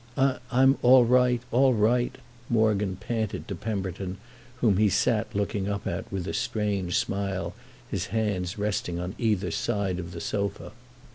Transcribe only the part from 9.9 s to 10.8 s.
of the sofa.